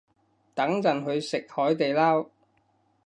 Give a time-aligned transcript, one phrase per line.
[0.55, 2.29] 等陣去食海地撈